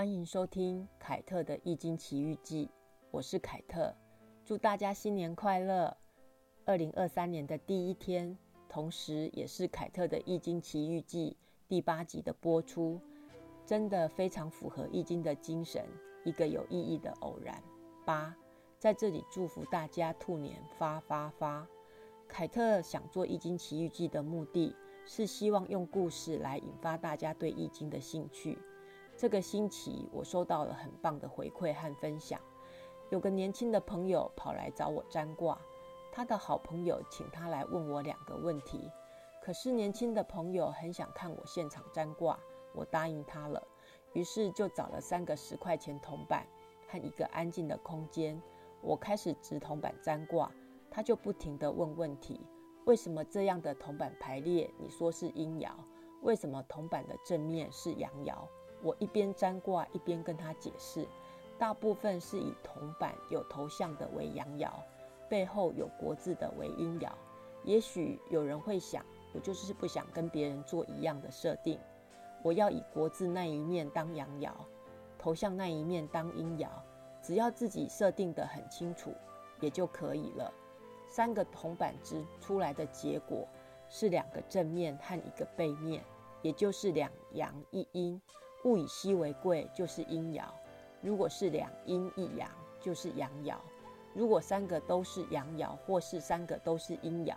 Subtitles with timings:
[0.00, 2.64] 欢迎收听凯特的《易经奇遇记》，
[3.10, 3.94] 我是凯特，
[4.46, 5.94] 祝大家新年快乐！
[6.64, 8.34] 二零二三年的第一天，
[8.66, 11.36] 同时也是凯特的《易经奇遇记》
[11.68, 12.98] 第八集的播出，
[13.66, 15.84] 真的非常符合《易经》的精神，
[16.24, 17.62] 一个有意义的偶然。
[18.06, 18.34] 八，
[18.78, 21.68] 在这里祝福大家兔年发发发！
[22.26, 24.74] 凯特想做《易经奇遇记》的目的
[25.04, 28.58] 是希望用故事来引发大家对《易经》的兴趣。
[29.20, 32.40] 这个星期我收到了很棒的回馈和分享，
[33.10, 35.60] 有个年轻的朋友跑来找我占卦，
[36.10, 38.90] 他的好朋友请他来问我两个问题。
[39.42, 42.38] 可是年轻的朋友很想看我现场占卦，
[42.74, 43.62] 我答应他了。
[44.14, 46.46] 于是就找了三个十块钱铜板
[46.88, 48.40] 和一个安静的空间，
[48.80, 50.50] 我开始直铜板占卦，
[50.90, 52.40] 他就不停地问问题：
[52.86, 55.72] 为什么这样的铜板排列你说是阴爻？
[56.22, 58.34] 为什么铜板的正面是阳爻？
[58.82, 61.06] 我一边占卦一边跟他解释，
[61.58, 64.70] 大部分是以铜板有头像的为阳爻，
[65.28, 67.10] 背后有国字的为阴爻。
[67.64, 71.78] 也许有人会想，我就是不想跟别人做一样的设定，
[72.42, 74.50] 我要以国字那一面当阳爻，
[75.18, 76.68] 头像那一面当阴爻，
[77.20, 79.12] 只要自己设定得很清楚，
[79.60, 80.50] 也就可以了。
[81.06, 83.46] 三个铜板支出来的结果
[83.90, 86.02] 是两个正面和一个背面，
[86.40, 88.18] 也就是两阳一阴。
[88.64, 90.42] 物以稀为贵，就是阴爻；
[91.00, 93.54] 如果是两阴一阳，就是阳爻；
[94.14, 97.34] 如果三个都是阳爻，或是三个都是阴爻，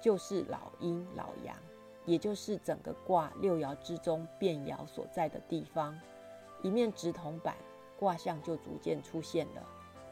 [0.00, 1.56] 就是老阴老阳，
[2.04, 5.98] 也就是整个卦六爻之中变爻所在的地方。
[6.62, 7.56] 一面直铜板，
[7.98, 9.66] 卦象就逐渐出现了，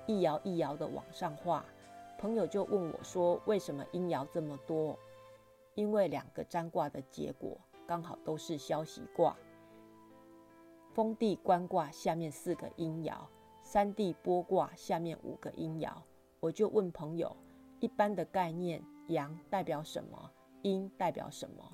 [0.06, 1.64] 一爻一爻的往上画。
[2.18, 4.98] 朋友就问我说：“为什么阴爻这么多？”
[5.74, 9.36] 因为两个占卦的结果刚好都是消息卦。
[10.92, 13.14] 封地官卦下面四个阴爻，
[13.62, 15.90] 三地波卦下面五个阴爻。
[16.38, 17.34] 我就问朋友，
[17.80, 20.30] 一般的概念，阳代表什么？
[20.60, 21.64] 阴代表什么？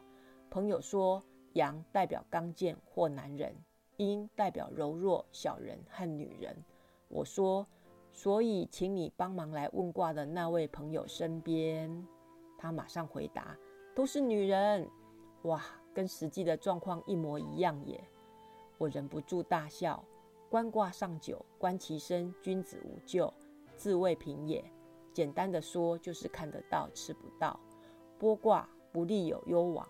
[0.49, 1.21] 朋友说，
[1.55, 3.53] 阳代表刚健或男人，
[3.97, 6.57] 阴代表柔弱小人和女人。
[7.09, 7.67] 我说，
[8.13, 12.07] 所以请你帮忙来问卦的那位朋友身边，
[12.57, 13.57] 他马上回答，
[13.97, 14.89] 都是女人。
[15.43, 15.61] 哇，
[15.93, 18.01] 跟实际的状况一模一样耶。
[18.79, 20.03] 我忍不住大笑。
[20.49, 23.31] 观卦上九，观其身，君子无咎，
[23.77, 24.65] 自谓平也。
[25.13, 27.61] 简单的说，就是看得到，吃不到。
[28.19, 29.87] 剥卦不利有攸往，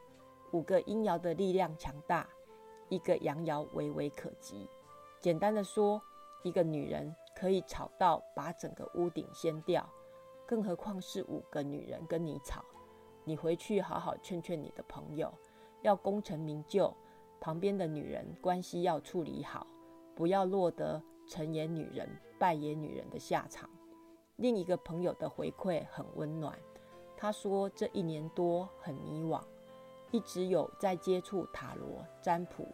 [0.52, 2.28] 五个阴爻的力量强大，
[2.88, 4.68] 一个阳爻微微可及。
[5.20, 6.02] 简单的说，
[6.42, 9.88] 一个女人可以吵到把整个屋顶掀掉，
[10.44, 12.64] 更何况是五个女人跟你吵。
[13.22, 15.32] 你回去好好劝劝你的朋友，
[15.82, 16.92] 要功成名就。
[17.40, 19.66] 旁边的女人关系要处理好，
[20.14, 23.68] 不要落得成也女人败也女人的下场。
[24.36, 26.56] 另一个朋友的回馈很温暖，
[27.16, 29.42] 他说这一年多很迷惘，
[30.10, 32.66] 一直有在接触塔罗占卜，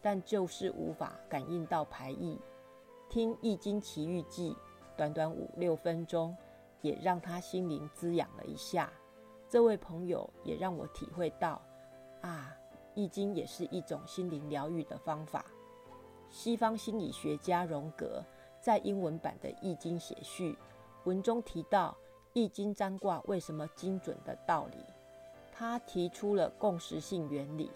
[0.00, 2.40] 但就是无法感应到牌意。
[3.08, 4.52] 听《易经奇遇记》，
[4.96, 6.36] 短短五六分钟，
[6.80, 8.90] 也让他心灵滋养了一下。
[9.48, 11.60] 这位朋友也让我体会到
[12.22, 12.56] 啊。
[12.94, 15.44] 易经也是一种心灵疗愈的方法。
[16.30, 18.24] 西方心理学家荣格
[18.60, 20.56] 在英文版的《易经》写序
[21.04, 21.96] 文中提到，
[22.32, 24.78] 易经占卦为什么精准的道理。
[25.52, 27.70] 他提出了共识性原理，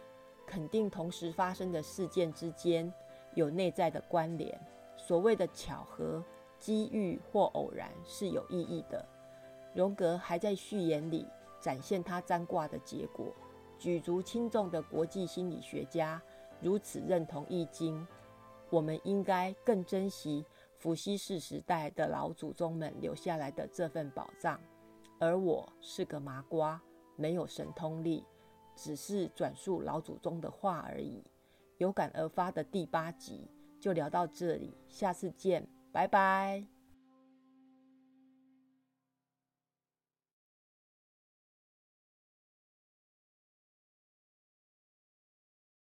[0.46, 2.90] 肯定同时发生的事件之间
[3.34, 4.58] 有内在的关联。
[4.96, 6.24] 所谓的巧合、
[6.58, 9.04] 机遇或偶然是有意义的。
[9.74, 11.26] 荣格还在序言里
[11.60, 13.26] 展现他占卦的结果。
[13.78, 16.20] 举足轻重的国际心理学家
[16.60, 18.00] 如此认同《易经》，
[18.70, 20.44] 我们应该更珍惜
[20.78, 24.60] 伏羲氏时代的老祖宗们留下来的这份宝藏。
[25.18, 26.80] 而我是个麻瓜，
[27.16, 28.24] 没有神通力，
[28.74, 31.22] 只是转述老祖宗的话而已。
[31.78, 33.50] 有感而发的第八集
[33.80, 36.75] 就聊到这里，下次见，拜拜。